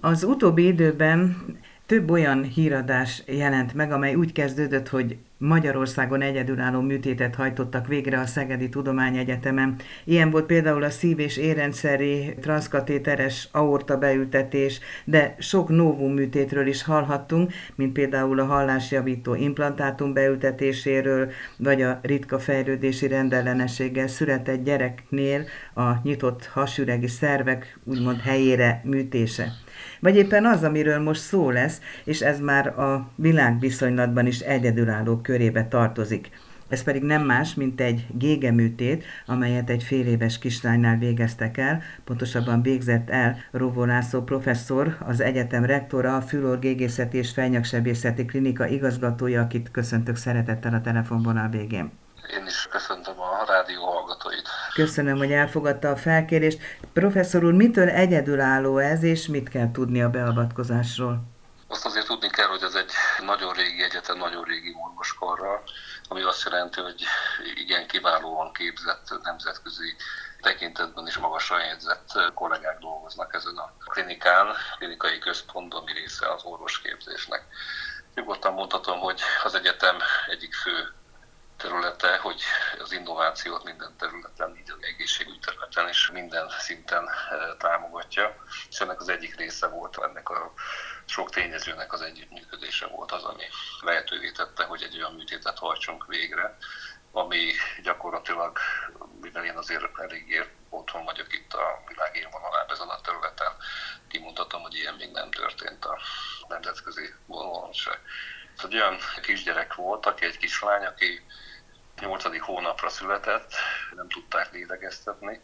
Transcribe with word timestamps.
Az 0.00 0.22
utóbbi 0.24 0.66
időben 0.66 1.36
több 1.86 2.10
olyan 2.10 2.42
híradás 2.42 3.22
jelent 3.26 3.74
meg, 3.74 3.92
amely 3.92 4.14
úgy 4.14 4.32
kezdődött, 4.32 4.88
hogy 4.88 5.16
Magyarországon 5.38 6.20
egyedülálló 6.22 6.80
műtétet 6.80 7.34
hajtottak 7.34 7.86
végre 7.86 8.18
a 8.20 8.26
Szegedi 8.26 8.68
Tudományegyetemen. 8.68 9.76
Ilyen 10.04 10.30
volt 10.30 10.46
például 10.46 10.82
a 10.82 10.90
szív- 10.90 11.18
és 11.18 11.36
érrendszeri 11.36 12.34
transzkatéteres 12.40 13.48
aorta 13.52 13.98
beültetés, 13.98 14.80
de 15.04 15.34
sok 15.38 15.68
novum 15.68 16.12
műtétről 16.12 16.66
is 16.66 16.82
hallhattunk, 16.82 17.52
mint 17.74 17.92
például 17.92 18.40
a 18.40 18.44
hallásjavító 18.44 19.34
implantátum 19.34 20.12
beültetéséről, 20.12 21.30
vagy 21.56 21.82
a 21.82 21.98
ritka 22.02 22.38
fejlődési 22.38 23.06
rendellenességgel 23.06 24.08
született 24.08 24.64
gyereknél 24.64 25.44
a 25.74 25.92
nyitott 26.02 26.46
hasüregi 26.46 27.08
szervek 27.08 27.78
úgymond 27.84 28.20
helyére 28.20 28.80
műtése. 28.84 29.52
Vagy 30.00 30.16
éppen 30.16 30.44
az, 30.44 30.62
amiről 30.62 30.98
most 30.98 31.20
szó 31.20 31.50
lesz, 31.50 31.80
és 32.04 32.20
ez 32.20 32.40
már 32.40 32.66
a 32.66 33.10
világviszonylatban 33.14 34.26
is 34.26 34.38
egyedülálló 34.38 35.16
körébe 35.16 35.68
tartozik. 35.68 36.30
Ez 36.68 36.82
pedig 36.82 37.02
nem 37.02 37.22
más, 37.24 37.54
mint 37.54 37.80
egy 37.80 38.06
gégeműtét, 38.14 39.04
amelyet 39.26 39.70
egy 39.70 39.82
fél 39.82 40.06
éves 40.06 40.38
kislánynál 40.38 40.98
végeztek 40.98 41.56
el, 41.56 41.82
pontosabban 42.04 42.62
végzett 42.62 43.10
el 43.10 43.36
Rovó 43.50 43.86
professzor, 44.24 44.96
az 45.06 45.20
egyetem 45.20 45.64
rektora, 45.64 46.16
a 46.16 46.20
fülorgégészeti 46.20 47.18
és 47.18 47.30
fejnyaksebészeti 47.30 48.24
klinika 48.24 48.66
igazgatója, 48.66 49.42
akit 49.42 49.70
köszöntök 49.70 50.16
szeretettel 50.16 50.74
a 50.74 50.80
telefonvonal 50.80 51.48
végén. 51.48 51.90
Én 52.30 52.46
is 52.46 52.66
köszöntöm 52.70 53.20
a 53.20 53.44
rádió 53.46 53.84
hallgatóit. 53.84 54.48
Köszönöm, 54.74 55.16
hogy 55.16 55.32
elfogadta 55.32 55.90
a 55.90 55.96
felkérést. 55.96 56.60
Professzor 56.92 57.44
úr, 57.44 57.52
mitől 57.52 57.88
egyedülálló 57.88 58.78
ez, 58.78 59.02
és 59.02 59.26
mit 59.26 59.48
kell 59.48 59.70
tudni 59.70 60.02
a 60.02 60.08
beavatkozásról? 60.10 61.20
Azt 61.68 61.86
azért 61.86 62.06
tudni 62.06 62.30
kell, 62.30 62.46
hogy 62.46 62.62
ez 62.62 62.74
egy 62.74 62.90
nagyon 63.24 63.52
régi 63.52 63.82
egyetem, 63.82 64.18
nagyon 64.18 64.44
régi 64.44 64.74
orvoskorral, 64.86 65.62
ami 66.08 66.22
azt 66.22 66.44
jelenti, 66.44 66.80
hogy 66.80 67.04
igen 67.54 67.86
kiválóan 67.86 68.52
képzett 68.52 69.18
nemzetközi 69.22 69.96
tekintetben 70.40 71.06
is 71.06 71.18
magasan 71.18 71.60
jegyzett 71.60 72.32
kollégák 72.34 72.78
dolgoznak 72.78 73.34
ezen 73.34 73.56
a 73.56 73.72
klinikán, 73.84 74.46
klinikai 74.78 75.18
központban, 75.18 75.80
ami 75.80 75.92
része 75.92 76.32
az 76.32 76.44
orvosképzésnek. 76.44 77.42
Nyugodtan 78.14 78.52
mondhatom, 78.52 78.98
hogy 78.98 79.20
az 79.44 79.54
egyetem 79.54 79.96
egyik 80.26 80.54
fő 80.54 80.92
területe, 81.58 82.16
hogy 82.16 82.42
az 82.78 82.92
innovációt 82.92 83.64
minden 83.64 83.96
területen, 83.96 84.56
így 84.56 84.70
az 84.70 84.78
egészségügy 84.80 85.40
területen 85.40 85.88
és 85.88 86.10
minden 86.12 86.48
szinten 86.58 87.08
eh, 87.08 87.38
támogatja, 87.58 88.44
és 88.68 88.78
ennek 88.80 89.00
az 89.00 89.08
egyik 89.08 89.36
része 89.36 89.66
volt 89.66 89.98
ennek 90.02 90.28
a 90.28 90.52
sok 91.04 91.30
tényezőnek 91.30 91.92
az 91.92 92.00
együttműködése 92.00 92.86
volt 92.86 93.12
az, 93.12 93.24
ami 93.24 93.44
lehetővé 93.80 94.30
tette, 94.30 94.64
hogy 94.64 94.82
egy 94.82 94.96
olyan 94.96 95.14
műtétet 95.14 95.58
hajtsunk 95.58 96.06
végre, 96.06 96.56
ami 97.12 97.52
gyakorlatilag, 97.82 98.58
mivel 99.20 99.44
én 99.44 99.56
azért 99.56 99.98
eléggé 99.98 100.44
otthon 100.68 101.04
vagyok 101.04 101.34
itt 101.34 101.52
a 101.52 101.82
világ 101.86 102.16
élvonalában 102.16 102.74
ezen 102.74 102.88
a 102.88 103.00
területen, 103.00 103.52
kimutatom, 104.08 104.62
hogy 104.62 104.74
ilyen 104.74 104.94
még 104.94 105.10
nem 105.10 105.30
történt 105.30 105.84
a 105.84 105.98
nemzetközi 106.48 107.14
vonalon 107.26 107.72
se. 107.72 108.00
Egy 108.62 108.74
olyan 108.74 108.98
kisgyerek 109.22 109.74
volt, 109.74 110.06
aki 110.06 110.24
egy 110.24 110.36
kislány, 110.36 110.84
aki 110.84 111.26
8. 112.00 112.38
hónapra 112.38 112.88
született, 112.88 113.52
nem 113.94 114.08
tudták 114.08 114.52
lélegeztetni, 114.52 115.40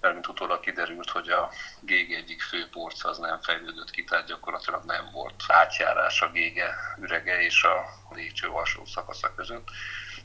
mert 0.00 0.14
mint 0.14 0.28
utólag 0.28 0.60
kiderült, 0.60 1.10
hogy 1.10 1.28
a 1.28 1.52
gége 1.80 2.16
egyik 2.16 2.42
fő 2.42 2.68
porca 2.68 3.08
az 3.08 3.18
nem 3.18 3.40
fejlődött 3.40 3.90
ki, 3.90 4.04
tehát 4.04 4.26
gyakorlatilag 4.26 4.84
nem 4.84 5.10
volt 5.12 5.42
átjárás 5.48 6.22
a 6.22 6.30
gége 6.30 6.74
ürege 6.98 7.42
és 7.42 7.62
a 7.62 7.84
légcső 8.14 8.48
alsó 8.48 8.84
szakasza 8.84 9.34
között. 9.34 9.68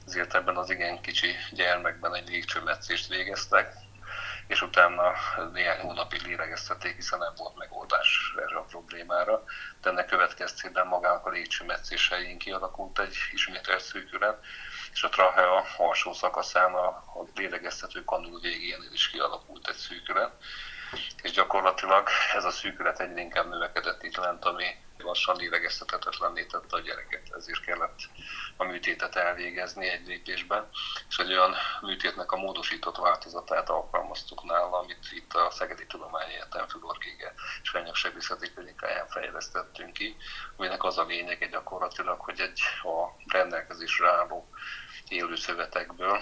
Ezért 0.06 0.36
ebben 0.36 0.58
az 0.58 0.70
igen 0.70 1.02
kicsi 1.02 1.36
gyermekben 1.52 2.16
egy 2.16 2.28
légcsőmetszést 2.28 3.08
végeztek, 3.08 3.74
és 4.48 4.62
utána 4.62 5.14
néhány 5.54 5.80
hónapig 5.80 6.22
lélegeztették, 6.22 6.96
hiszen 6.96 7.20
nem 7.20 7.34
volt 7.38 7.58
megoldás 7.58 8.34
erre 8.38 8.58
a 8.58 8.62
problémára. 8.62 9.44
De 9.82 9.90
ennek 9.90 10.06
következtében 10.06 10.88
magának 10.88 11.26
a 11.26 11.30
légcsőmetszésein 11.30 12.38
kialakult 12.38 13.00
egy 13.00 13.16
ismételt 13.32 13.82
szűkület, 13.82 14.44
és 14.94 15.04
a 15.04 15.10
trachea 15.10 15.66
alsó 15.78 16.14
szakaszán 16.14 16.74
a, 16.74 16.88
a 16.88 17.26
lélegeztető 17.36 18.04
kanul 18.04 18.40
végén 18.40 18.90
is 18.94 19.10
kialakult 19.10 19.68
egy 19.68 19.76
szűkület, 19.76 20.32
és 21.22 21.32
gyakorlatilag 21.32 22.08
ez 22.36 22.44
a 22.44 22.52
szűkület 22.52 23.00
egyre 23.00 23.22
inkább 23.22 23.50
növekedett 23.50 24.04
itt 24.04 24.16
lent, 24.16 24.46
ami 24.46 24.66
lassan 24.98 25.36
lélegeztethetetlenné 25.36 26.46
tette 26.46 26.76
a 26.76 26.80
gyereket, 26.80 27.30
ezért 27.36 27.60
kellett 27.60 28.00
a 28.58 28.64
műtétet 28.64 29.16
elvégezni 29.16 29.88
egy 29.88 30.08
lépésben, 30.08 30.70
és 31.10 31.18
egy 31.18 31.32
olyan 31.32 31.56
műtétnek 31.82 32.32
a 32.32 32.38
módosított 32.38 32.98
változatát 32.98 33.70
alkalmaztuk 33.70 34.44
nála, 34.44 34.78
amit 34.78 35.12
itt 35.12 35.34
a 35.34 35.52
Szegedi 35.52 35.86
Tudományegyetem 35.86 36.68
Fülorgége 36.68 37.34
és 37.62 37.70
Fenyősegészeti 37.70 38.54
Klinikáján 38.54 39.08
fejlesztettünk 39.08 39.94
ki, 39.94 40.16
aminek 40.56 40.84
az 40.84 40.98
a 40.98 41.06
lényege 41.06 41.48
gyakorlatilag, 41.48 42.20
hogy 42.20 42.40
egy 42.40 42.60
a 42.82 43.32
rendelkezésre 43.32 44.10
álló 44.10 44.50
élő 45.08 45.36
szövetekből 45.36 46.20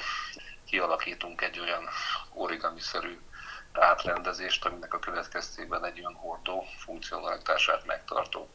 kialakítunk 0.65 1.41
egy 1.41 1.59
olyan 1.59 1.89
origami-szerű 2.33 3.19
átrendezést, 3.73 4.65
aminek 4.65 4.93
a 4.93 4.99
következtében 4.99 5.85
egy 5.85 5.99
olyan 5.99 6.13
hordó 6.13 6.65
funkcionalitását 6.77 7.85
megtartó 7.85 8.49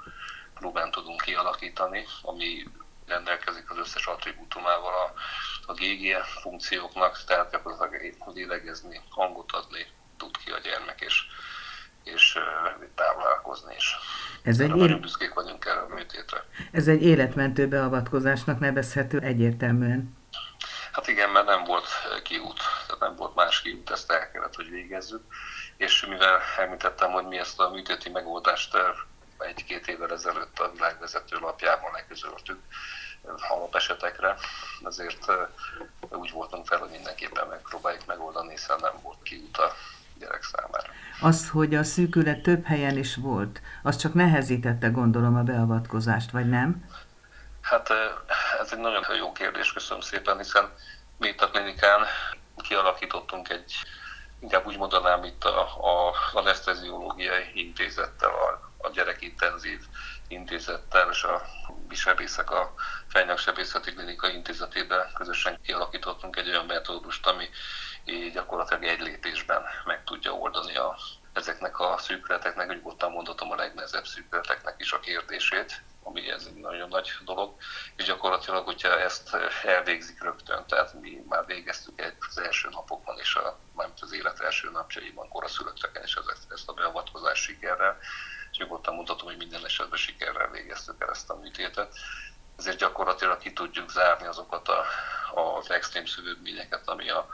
próbán 0.55 0.91
tudunk 0.91 1.21
kialakítani, 1.21 2.05
ami 2.23 2.65
rendelkezik 3.07 3.71
az 3.71 3.79
összes 3.79 4.07
attribútumával 4.07 4.93
a, 4.93 5.13
a 5.67 5.73
GGE 5.73 6.23
funkcióknak, 6.41 7.25
tehát 7.27 7.51
gyakorlatilag 7.51 8.15
lélegezni, 8.35 9.01
hangot 9.09 9.53
adni 9.53 9.87
tud 10.17 10.37
ki 10.37 10.51
a 10.51 10.59
gyermek, 10.59 11.01
és, 11.01 11.23
és 12.05 12.39
táplálkozni 12.95 13.75
is. 13.75 13.97
Ez 14.43 14.61
egy, 14.61 14.77
él... 14.77 14.99
büszkék 14.99 15.35
vagyunk 15.35 15.65
erre 15.65 15.81
a 15.81 15.95
műtétre. 15.95 16.45
Ez 16.73 16.89
egy 16.89 17.03
életmentő 17.03 17.69
beavatkozásnak 17.69 18.59
nevezhető 18.59 19.19
egyértelműen. 19.19 20.17
Hát 20.93 21.09
igen, 21.09 21.31
mert 21.31 21.47
nem 21.47 21.65
volt 21.65 21.87
kiút, 22.23 22.61
tehát 22.87 23.01
nem 23.01 23.17
volt 23.17 23.28
más 23.45 23.63
kiút, 23.63 23.91
ezt 23.91 24.11
el 24.11 24.31
kellett, 24.31 24.55
hogy 24.55 24.71
végezzük. 24.71 25.23
És 25.77 26.07
mivel 26.07 26.39
említettem, 26.59 27.11
hogy 27.11 27.27
mi 27.27 27.39
ezt 27.39 27.61
a 27.61 27.71
műtéti 27.71 28.11
megoldást 28.11 28.77
egy-két 29.39 29.89
évvel 29.89 30.13
ezelőtt 30.13 30.59
a 30.59 30.71
világvezető 30.73 31.37
lapjában 31.39 31.93
leközöltük 31.93 32.59
esetekre, 33.73 34.37
ezért 34.85 35.33
úgy 36.09 36.31
voltunk 36.31 36.67
fel, 36.67 36.79
hogy 36.79 36.91
mindenképpen 36.91 37.47
megpróbáljuk 37.47 38.07
megoldani, 38.07 38.51
hiszen 38.51 38.79
nem 38.81 38.93
volt 39.03 39.23
kiút 39.23 39.57
a 39.57 39.73
gyerek 40.19 40.43
számára. 40.43 40.93
Az, 41.21 41.51
hogy 41.51 41.75
a 41.75 41.85
szűkület 41.85 42.43
több 42.43 42.65
helyen 42.65 42.97
is 42.99 43.17
volt, 43.17 43.61
az 43.83 43.97
csak 43.97 44.15
nehezítette 44.15 44.89
gondolom 44.89 45.37
a 45.37 45.43
beavatkozást, 45.43 46.31
vagy 46.31 46.49
nem? 46.49 46.89
Hát 47.61 47.91
ez 48.61 48.73
egy 48.73 48.79
nagyon 48.79 49.17
jó 49.17 49.33
kérdés, 49.33 49.73
köszönöm 49.73 50.03
szépen, 50.03 50.37
hiszen 50.37 50.73
mi 51.19 51.29
itt 51.29 51.41
a 51.41 51.51
klinikán 51.51 52.01
kialakítottunk 52.63 53.49
egy, 53.49 53.73
inkább 54.41 54.67
úgy 54.67 54.77
mondanám 54.77 55.25
itt 55.25 55.45
a, 55.45 55.61
a 55.63 56.15
anesteziológiai 56.33 57.51
intézettel, 57.55 58.31
a, 58.31 58.73
a 58.79 58.91
gyerekintenzív 58.91 59.87
intézettel 60.29 61.11
és 61.11 61.23
a 61.23 61.43
sebészek 61.91 62.51
a 62.51 62.75
Fejnyaksebészeti 63.07 63.93
Klinika 63.93 64.29
Intézetében 64.29 65.11
közösen 65.15 65.61
kialakítottunk 65.63 66.37
egy 66.37 66.49
olyan 66.49 66.67
metódust, 66.67 67.27
ami 67.27 67.49
gyakorlatilag 68.33 68.85
egy 68.85 69.01
lépésben 69.01 69.63
meg 69.85 70.05
tudja 70.05 70.33
oldani 70.33 70.77
a, 70.77 70.97
ezeknek 71.33 71.79
a 71.79 71.99
szűkületeknek, 71.99 72.69
nyugodtan 72.69 73.11
mondhatom 73.11 73.51
a 73.51 73.55
legnehezebb 73.55 74.07
szűkületeknek 74.07 74.75
is 74.79 74.93
a 74.93 75.01
kérdését, 75.01 75.83
ami 76.03 76.31
ez 76.31 76.45
egy 76.47 76.55
nagyon 76.55 76.89
nagy 76.89 77.11
dolog, 77.25 77.57
és 77.97 78.05
gyakorlatilag, 78.05 78.65
hogyha 78.65 79.01
ezt 79.01 79.37
elvégzik 79.65 80.23
rögtön, 80.23 80.65
tehát 80.67 81.01
mi 81.01 81.25
már 81.29 81.47
végeztük 81.47 82.15
az 82.29 82.39
első 82.39 82.69
napokban 82.69 83.19
és 83.19 83.35
a, 83.35 83.59
mármint 83.73 84.01
az 84.01 84.13
élet 84.13 84.41
első 84.41 84.71
napjaiban 84.71 85.29
koraszülötteken 85.29 86.03
is 86.03 86.15
ezt, 86.33 86.53
ezt 86.53 86.69
a 86.69 86.73
beavatkozást 86.73 87.43
sikerrel, 87.43 87.99
és 88.51 88.59
nyugodtan 88.59 88.95
mondhatom, 88.95 89.27
hogy 89.27 89.37
minden 89.37 89.65
esetben 89.65 89.99
sikerrel 89.99 90.51
végeztük 90.51 91.03
el 91.03 91.11
ezt 91.11 91.31
a 91.31 91.37
műtétet. 91.37 91.95
Ezért 92.57 92.79
gyakorlatilag 92.79 93.39
ki 93.39 93.53
tudjuk 93.53 93.91
zárni 93.91 94.27
azokat 94.27 94.69
a, 94.69 94.85
az 95.35 95.71
extrém 95.71 96.07
szövődményeket, 96.07 96.89
ami 96.89 97.11
a, 97.11 97.29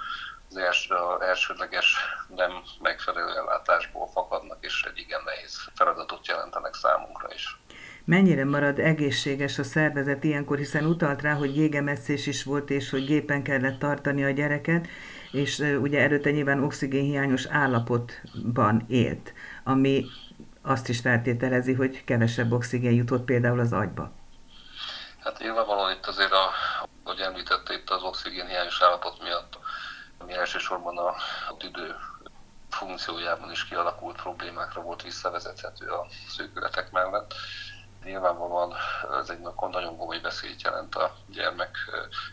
az 0.54 0.60
első, 0.60 0.94
elsődleges 1.20 1.96
nem 2.36 2.50
megfelelő 2.80 3.36
ellátásból 3.36 4.06
fakadnak, 4.06 4.58
és 4.60 4.84
egy 4.88 4.98
igen 4.98 5.20
nehéz 5.24 5.68
feladatot 5.74 6.26
jelentenek 6.26 6.74
számunkra 6.74 7.28
is. 7.34 7.58
Mennyire 8.04 8.44
marad 8.44 8.78
egészséges 8.78 9.58
a 9.58 9.62
szervezet 9.62 10.24
ilyenkor, 10.24 10.58
hiszen 10.58 10.84
utalt 10.84 11.22
rá, 11.22 11.32
hogy 11.32 11.56
jégemesszés 11.56 12.26
is 12.26 12.44
volt, 12.44 12.70
és 12.70 12.90
hogy 12.90 13.04
gépen 13.04 13.42
kellett 13.42 13.78
tartani 13.78 14.24
a 14.24 14.30
gyereket, 14.30 14.86
és 15.32 15.58
ugye 15.58 16.00
előtte 16.00 16.30
nyilván 16.30 16.64
oxigénhiányos 16.64 17.46
állapotban 17.46 18.84
élt, 18.88 19.32
ami 19.64 20.04
azt 20.62 20.88
is 20.88 21.00
feltételezi, 21.00 21.72
hogy 21.72 22.04
kevesebb 22.04 22.52
oxigén 22.52 22.92
jutott 22.92 23.24
például 23.24 23.60
az 23.60 23.72
agyba. 23.72 24.12
Hát 25.20 25.38
nyilvánvalóan 25.38 25.92
itt 25.92 26.06
azért, 26.06 26.32
a, 26.32 26.50
ahogy 27.04 27.20
említette, 27.20 27.74
itt 27.74 27.90
az 27.90 28.02
oxigén 28.02 28.46
hiányos 28.46 28.82
állapot 28.82 29.22
miatt, 29.22 29.58
ami 30.24 30.34
elsősorban 30.34 30.98
a, 30.98 31.14
tüdő 31.58 31.96
funkciójában 32.70 33.50
is 33.50 33.64
kialakult 33.64 34.22
problémákra 34.22 34.80
volt 34.80 35.02
visszavezethető 35.02 35.88
a 35.88 36.06
szűkületek 36.28 36.90
mellett. 36.90 37.34
Nyilvánvalóan 38.04 38.74
ez 39.20 39.30
egy 39.30 39.38
nagyon 39.38 39.96
komoly 39.96 40.20
veszélyt 40.20 40.62
jelent 40.62 40.94
a 40.94 41.14
gyermek 41.26 41.76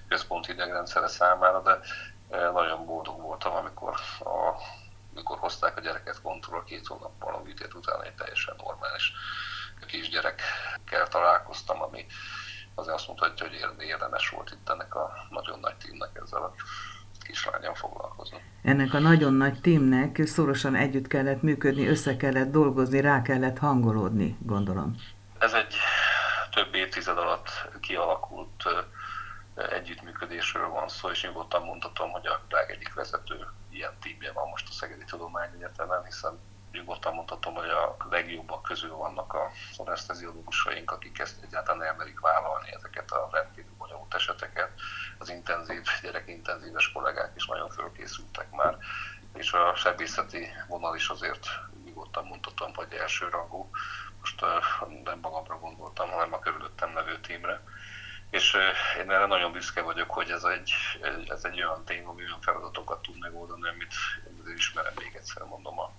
központi 0.07 0.51
idegrendszere 0.51 1.07
számára, 1.07 1.61
de 1.61 1.79
nagyon 2.51 2.85
boldog 2.85 3.21
voltam, 3.21 3.55
amikor, 3.55 3.95
a, 4.19 4.55
amikor 5.13 5.37
hozták 5.37 5.77
a 5.77 5.81
gyereket 5.81 6.21
kontroll 6.21 6.63
két 6.63 6.87
hónappal 6.87 7.35
a 7.35 7.41
műtét 7.41 7.73
után 7.73 8.03
egy 8.03 8.15
teljesen 8.15 8.55
normális 8.57 9.13
kisgyerekkel 9.85 11.07
találkoztam, 11.09 11.81
ami 11.81 12.05
azért 12.75 12.95
azt 12.95 13.07
mutatja, 13.07 13.47
hogy 13.47 13.79
érdemes 13.79 14.29
volt 14.29 14.51
itt 14.51 14.69
ennek 14.69 14.95
a 14.95 15.13
nagyon 15.29 15.59
nagy 15.59 15.75
tímnek 15.75 16.19
ezzel 16.23 16.43
a 16.43 16.53
kislányjal 17.21 17.75
foglalkozni. 17.75 18.37
Ennek 18.63 18.93
a 18.93 18.99
nagyon 18.99 19.33
nagy 19.33 19.61
tímnek 19.61 20.21
szorosan 20.25 20.75
együtt 20.75 21.07
kellett 21.07 21.41
működni, 21.41 21.87
össze 21.87 22.17
kellett 22.17 22.51
dolgozni, 22.51 23.01
rá 23.01 23.21
kellett 23.21 23.57
hangolódni, 23.57 24.37
gondolom. 24.39 24.95
Ez 25.39 25.53
egy 25.53 25.75
több 26.51 26.75
évtized 26.75 27.17
alatt 27.17 27.49
kialakult 27.79 28.63
együttműködésről 29.55 30.69
van 30.69 30.87
szó, 30.87 31.09
és 31.09 31.23
nyugodtan 31.23 31.63
mondhatom, 31.63 32.11
hogy 32.11 32.25
a 32.25 32.41
világ 32.47 32.71
egyik 32.71 32.93
vezető 32.93 33.47
ilyen 33.69 33.93
tímje 34.01 34.31
van 34.31 34.49
most 34.49 34.67
a 34.69 34.71
Szegedi 34.71 35.03
Tudományegyetemen, 35.03 36.05
hiszen 36.05 36.39
nyugodtan 36.71 37.13
mondhatom, 37.13 37.53
hogy 37.53 37.69
a 37.69 37.95
legjobbak 38.09 38.61
közül 38.63 38.95
vannak 38.95 39.33
a 39.33 39.51
anesteziológusaink, 39.77 40.91
akik 40.91 41.19
ezt 41.19 41.43
egyáltalán 41.43 41.83
elmerik 41.83 42.19
vállalni 42.19 42.73
ezeket 42.73 43.11
a 43.11 43.29
rendkívül 43.31 43.73
bonyolult 43.77 44.13
eseteket. 44.13 44.60
Az 45.21 45.29
intenzív, 45.29 45.85
gyerekintenzíves 46.01 46.91
kollégák 46.91 47.31
is 47.35 47.45
nagyon 47.45 47.69
fölkészültek 47.69 48.51
már, 48.51 48.77
és 49.33 49.51
a 49.51 49.75
sebészeti 49.75 50.47
vonal 50.67 50.95
is 50.95 51.07
azért 51.09 51.47
nyugodtan 51.85 52.25
mondhatom, 52.25 52.73
hogy 52.73 52.93
elsőrangú. 52.93 53.69
Most 54.19 54.41
nem 55.03 55.19
magamra 55.21 55.59
gondoltam, 55.59 56.09
hanem 56.09 56.33
a 56.33 56.39
körülöttem 56.39 56.93
levő 56.93 57.19
tímre. 57.19 57.63
És 58.29 58.57
én 58.99 59.11
erre 59.11 59.25
nagyon 59.25 59.51
büszke 59.51 59.81
vagyok, 59.81 60.11
hogy 60.11 60.29
ez 60.29 60.43
egy, 60.43 60.73
ez 61.27 61.43
egy 61.43 61.63
olyan 61.63 61.85
téma, 61.85 62.11
olyan 62.11 62.41
feladatokat 62.41 63.01
tud 63.01 63.19
megoldani, 63.19 63.67
amit 63.67 63.93
én 64.27 64.53
ismerem 64.55 64.93
még 64.95 65.15
egyszer 65.15 65.43
mondom 65.43 65.79
a 65.79 65.91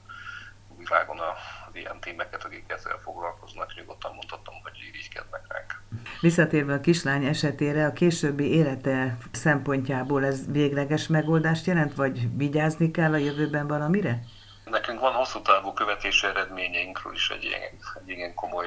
világon 0.76 1.18
a, 1.18 1.36
az 1.68 1.74
ilyen 1.74 2.00
témeket, 2.00 2.44
akik 2.44 2.70
ezzel 2.70 2.98
foglalkoznak, 2.98 3.74
nyugodtan 3.74 4.14
mondhatom, 4.14 4.54
hogy 4.62 4.78
irigykednek 4.78 5.44
ránk. 5.48 5.82
Visszatérve 6.22 6.74
a 6.74 6.80
kislány 6.80 7.24
esetére, 7.24 7.86
a 7.86 7.92
későbbi 7.92 8.54
élete 8.54 9.16
szempontjából 9.32 10.24
ez 10.24 10.50
végleges 10.50 11.06
megoldást 11.06 11.66
jelent, 11.66 11.94
vagy 11.94 12.36
vigyázni 12.36 12.90
kell 12.90 13.12
a 13.12 13.16
jövőben 13.16 13.66
valamire? 13.66 14.18
Nekünk 14.64 15.00
van 15.00 15.12
hosszú 15.12 15.42
távú 15.42 15.72
követési 15.72 16.26
eredményeinkről 16.26 17.12
is 17.12 17.30
egy 17.30 17.44
ilyen, 17.44 17.60
egy 17.94 18.08
ilyen 18.08 18.34
komoly 18.34 18.66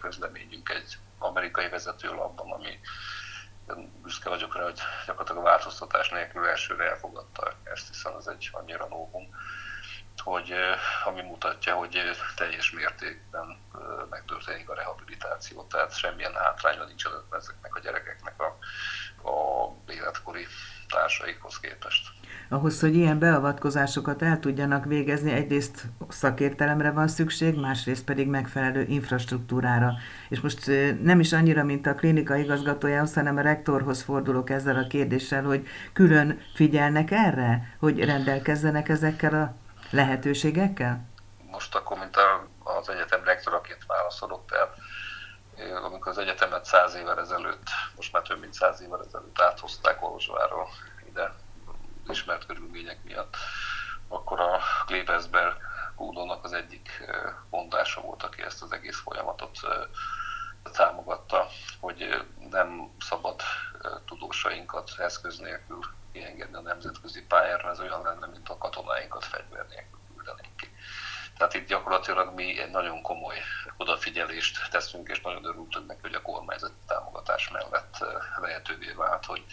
közleményünk 0.00 0.68
egy 0.68 0.98
amerikai 1.18 1.68
vezetőlapban, 1.68 2.50
ami 2.50 2.78
büszke 4.02 4.28
vagyok 4.28 4.56
rá, 4.56 4.62
hogy 4.62 4.80
gyakorlatilag 5.06 5.42
a 5.42 5.48
változtatás 5.48 6.08
nélkül 6.08 6.46
elsőre 6.46 6.90
elfogadta 6.90 7.52
ezt, 7.72 7.88
hiszen 7.88 8.12
ez 8.18 8.26
egy 8.26 8.48
annyira 8.52 8.86
novum, 8.88 9.34
hogy 10.16 10.54
ami 11.04 11.22
mutatja, 11.22 11.74
hogy 11.74 11.98
teljes 12.36 12.70
mértékben 12.70 13.58
megtörténik 14.10 14.70
a 14.70 14.74
rehabilitáció, 14.74 15.09
tehát 15.68 15.96
semmilyen 15.96 16.34
hátránya 16.34 16.84
nincs 16.84 17.04
ezeknek 17.38 17.74
a 17.74 17.80
gyerekeknek 17.80 18.34
a, 18.40 18.58
a 19.28 19.74
életkori 19.86 20.46
társaikhoz 20.88 21.60
képest. 21.60 22.08
Ahhoz, 22.48 22.80
hogy 22.80 22.94
ilyen 22.94 23.18
beavatkozásokat 23.18 24.22
el 24.22 24.38
tudjanak 24.38 24.84
végezni, 24.84 25.32
egyrészt 25.32 25.84
szakértelemre 26.08 26.90
van 26.90 27.08
szükség, 27.08 27.60
másrészt 27.60 28.04
pedig 28.04 28.28
megfelelő 28.28 28.82
infrastruktúrára. 28.88 29.92
És 30.28 30.40
most 30.40 30.66
nem 31.02 31.20
is 31.20 31.32
annyira, 31.32 31.64
mint 31.64 31.86
a 31.86 31.94
klinika 31.94 32.36
igazgatójához, 32.36 33.14
hanem 33.14 33.36
a 33.36 33.40
rektorhoz 33.40 34.02
fordulok 34.02 34.50
ezzel 34.50 34.76
a 34.76 34.86
kérdéssel, 34.86 35.42
hogy 35.42 35.66
külön 35.92 36.40
figyelnek 36.54 37.10
erre, 37.10 37.76
hogy 37.78 38.04
rendelkezzenek 38.04 38.88
ezekkel 38.88 39.34
a 39.34 39.54
lehetőségekkel? 39.90 41.08
Most 41.50 41.74
akkor, 41.74 41.98
mint 41.98 42.16
az 42.64 42.88
egyetem 42.88 43.24
rektoraként 43.24 43.86
válaszolok, 43.86 44.46
tehát 44.46 44.74
amikor 45.82 46.08
az 46.08 46.18
egyetemet 46.18 46.64
száz 46.64 46.94
évvel 46.94 47.18
ezelőtt, 47.18 47.68
most 47.96 48.12
már 48.12 48.22
több 48.22 48.40
mint 48.40 48.54
száz 48.54 48.80
évvel 48.80 49.04
ezelőtt 49.06 49.40
áthozták 49.40 49.98
Kolozsváról 49.98 50.68
ide 51.08 51.34
ismert 52.08 52.46
körülmények 52.46 53.04
miatt, 53.04 53.36
akkor 54.08 54.40
a 54.40 54.58
Klebersberg 54.86 55.56
Kúdónak 55.96 56.44
az 56.44 56.52
egyik 56.52 57.04
mondása 57.50 58.00
volt, 58.00 58.22
aki 58.22 58.42
ezt 58.42 58.62
az 58.62 58.72
egész 58.72 59.00
folyamatot 59.00 59.58
támogatta, 60.72 61.46
hogy 61.80 62.26
nem 62.50 62.90
szabad 63.00 63.40
tudósainkat 64.06 64.90
eszköz 64.98 65.38
nélkül 65.38 65.80
kiengedni 66.12 66.56
a 66.56 66.60
nemzetközi 66.60 67.22
pályára, 67.22 67.70
ez 67.70 67.80
olyan 67.80 68.02
lenne, 68.02 68.26
mint 68.26 68.48
a 68.48 68.58
katonáinkat 68.58 69.24
fegyver 69.24 69.66
nélkül. 69.68 69.99
Tehát 71.40 71.54
itt 71.54 71.68
gyakorlatilag 71.68 72.34
mi 72.34 72.60
egy 72.60 72.70
nagyon 72.70 73.02
komoly 73.02 73.36
odafigyelést 73.76 74.70
teszünk, 74.70 75.08
és 75.08 75.20
nagyon 75.20 75.44
örültünk 75.44 75.86
neki, 75.86 76.00
hogy 76.00 76.14
a 76.14 76.22
kormányzati 76.22 76.74
támogatás 76.86 77.50
mellett 77.50 78.04
lehetővé 78.40 78.92
vált, 78.92 79.24
hogy 79.24 79.44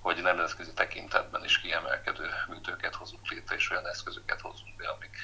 hogy 0.00 0.22
nemzetközi 0.22 0.72
tekintetben 0.72 1.44
is 1.44 1.60
kiemelkedő 1.60 2.30
műtőket 2.48 2.94
hozunk 2.94 3.30
létre, 3.30 3.54
és 3.54 3.70
olyan 3.70 3.86
eszközöket 3.86 4.40
hozunk 4.40 4.76
be, 4.76 4.88
amik 4.88 5.16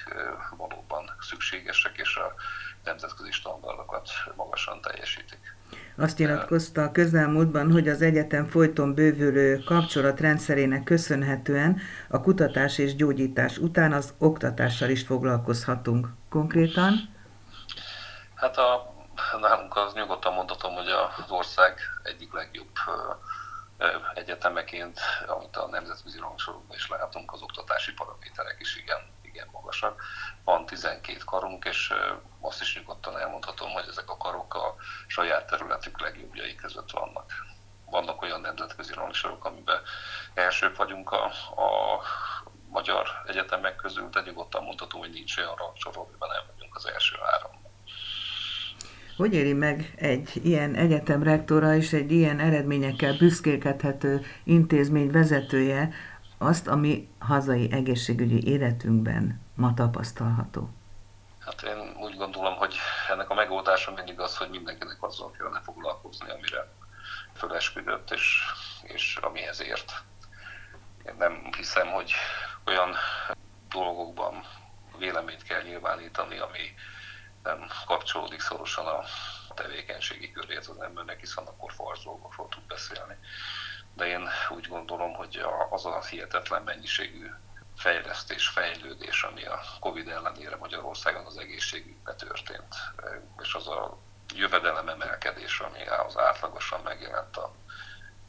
valóban 0.57 1.17
szükségesek, 1.21 1.97
és 1.97 2.17
a 2.17 2.35
nemzetközi 2.85 3.31
standardokat 3.31 4.11
magasan 4.37 4.81
teljesítik. 4.81 5.57
Azt 5.97 6.19
nyilatkozta 6.19 6.83
a 6.83 6.93
közelmúltban, 6.93 7.73
hogy 7.73 7.89
az 7.89 8.03
egyetem 8.03 8.47
folyton 8.47 8.95
bővülő 8.95 9.59
kapcsolatrendszerének 9.65 10.83
köszönhetően 10.83 11.81
a 12.09 12.21
kutatás 12.21 12.79
és 12.79 12.95
gyógyítás 12.95 13.59
után 13.59 13.93
az 13.93 14.15
oktatással 14.19 14.89
is 14.89 15.03
foglalkozhatunk. 15.03 16.07
Konkrétan? 16.31 16.93
Hát 18.35 18.57
a, 18.57 18.95
nálunk 19.41 19.77
az 19.77 19.93
nyugodtan 19.93 20.35
mondhatom, 20.35 20.75
hogy 20.75 20.89
az 20.89 21.31
ország 21.31 21.79
egyik 22.03 22.33
legjobb 22.33 22.71
egyetemeként, 24.15 25.01
amit 25.27 25.57
a 25.57 25.69
nemzetközi 25.69 26.19
rangsorokban 26.19 26.77
is 26.77 26.89
látunk, 26.89 27.33
az 27.33 27.43
oktatási 27.43 27.93
paraméterek 27.93 28.57
is 28.61 28.77
igen, 28.77 29.01
igen 29.33 29.49
magasak. 29.53 30.03
Van 30.45 30.67
12 30.67 31.19
karunk, 31.25 31.65
és 31.65 31.93
azt 32.41 32.61
is 32.61 32.77
nyugodtan 32.77 33.19
elmondhatom, 33.19 33.71
hogy 33.71 33.87
ezek 33.89 34.11
a 34.11 34.17
karok 34.17 34.55
a 34.55 34.75
saját 35.07 35.47
területük 35.47 36.01
legjobbjai 36.01 36.55
között 36.55 36.91
vannak. 36.91 37.33
Vannak 37.85 38.23
olyan 38.23 38.41
nemzetközi 38.41 38.93
rangsorok, 38.95 39.45
amiben 39.45 39.81
elsők 40.35 40.77
vagyunk 40.77 41.11
a, 41.11 41.25
a 41.25 42.01
magyar 42.69 43.09
egyetemek 43.27 43.77
közül, 43.77 44.09
de 44.09 44.21
nyugodtan 44.21 44.65
mondhatom, 44.65 45.01
hogy 45.01 45.11
nincs 45.11 45.39
olyan 45.39 45.55
rangsor, 45.57 45.97
amiben 45.97 46.29
nem 46.29 46.45
vagyunk 46.55 46.77
az 46.77 46.87
első 46.87 47.17
három. 47.23 47.61
Hogy 49.17 49.35
éri 49.35 49.53
meg 49.53 49.95
egy 49.97 50.41
ilyen 50.45 50.75
egyetem 50.75 51.23
rektora 51.23 51.75
és 51.75 51.93
egy 51.93 52.13
ilyen 52.13 52.39
eredményekkel 52.39 53.17
büszkélkedhető 53.17 54.21
intézmény 54.45 55.11
vezetője 55.11 55.95
azt, 56.43 56.69
ami 56.69 57.09
hazai 57.19 57.73
egészségügyi 57.73 58.47
életünkben 58.47 59.41
ma 59.55 59.75
tapasztalható? 59.75 60.71
Hát 61.39 61.63
én 61.63 61.97
úgy 62.01 62.17
gondolom, 62.17 62.57
hogy 62.57 62.75
ennek 63.09 63.31
a 63.31 63.35
megoldása 63.35 63.93
mindig 63.93 64.21
az, 64.21 64.37
hogy 64.37 64.51
mindenkinek 64.51 65.03
azzal 65.03 65.31
kellene 65.31 65.61
foglalkozni, 65.61 66.31
amire 66.31 66.73
fölesküdött, 67.35 68.11
és, 68.11 68.43
és 68.83 69.19
amihez 69.21 69.61
ért. 69.61 70.05
Én 71.07 71.15
nem 71.19 71.51
hiszem, 71.57 71.89
hogy 71.91 72.13
olyan 72.67 72.95
dolgokban 73.69 74.45
véleményt 74.99 75.43
kell 75.43 75.63
nyilvánítani, 75.63 76.39
ami 76.39 76.75
nem 77.43 77.67
kapcsolódik 77.87 78.41
szorosan 78.41 78.87
a 78.87 79.05
tevékenységi 79.55 80.33
köréhez 80.33 80.69
az 80.69 80.81
embernek, 80.81 81.21
hiszen 81.21 81.45
akkor 81.45 81.73
farsz 81.73 82.03
dolgokról 82.03 82.49
tud 82.49 82.63
beszélni. 82.63 83.15
De 83.95 84.07
én 84.07 84.29
úgy 84.51 84.69
gondolom, 84.69 85.15
hogy 85.15 85.45
az 85.71 85.87
a 85.87 86.03
hihetetlen 86.03 86.63
mennyiségű 86.63 87.31
fejlesztés, 87.77 88.49
fejlődés, 88.49 89.23
ami 89.23 89.45
a 89.45 89.61
Covid 89.81 90.09
ellenére 90.09 90.57
Magyarországon 90.57 91.27
az 91.27 91.37
egészségügyben 91.37 92.17
történt, 92.17 92.75
és 93.43 93.55
az 93.55 93.69
a 93.69 93.99
jövedelem 94.35 94.89
emelkedés, 94.89 95.61
ami 95.61 95.87
az 95.87 96.19
átlagosan 96.19 96.81
megjelent 96.83 97.37
a 97.37 97.53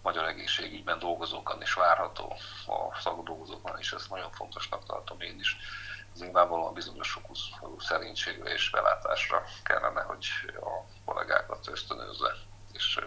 magyar 0.02 0.26
egészségügyben 0.26 1.00
dolgozókon 1.00 1.62
is 1.62 1.74
várható, 1.74 2.36
a 2.68 3.00
szakdolgozókon 3.00 3.80
is, 3.80 3.92
ezt 3.92 4.10
nagyon 4.10 4.32
fontosnak 4.32 4.86
tartom 4.86 5.22
én 5.22 5.40
is 5.40 5.58
az 6.14 6.20
nyilvánvalóan 6.20 6.74
bizonyos 6.74 7.08
sokú 7.08 7.34
szerénységre 7.80 8.52
és 8.54 8.70
belátásra 8.70 9.44
kellene, 9.64 10.02
hogy 10.02 10.28
a 10.62 10.86
kollégákat 11.06 11.68
ösztönözze, 11.68 12.36
és 12.72 13.00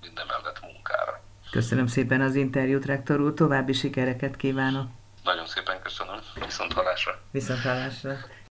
minden 0.00 0.26
mellett 0.26 0.60
munkára. 0.60 1.20
Köszönöm 1.50 1.86
szépen 1.86 2.20
az 2.20 2.34
interjút, 2.34 2.84
rektor 2.84 3.20
úr, 3.20 3.34
további 3.34 3.72
sikereket 3.72 4.36
kívánok! 4.36 4.86
Nagyon 5.24 5.46
szépen 5.46 5.82
köszönöm, 5.82 6.18
viszont 6.44 6.72
hallásra! 6.72 7.18
Viszont 7.30 7.60
hallásra! 7.60 8.16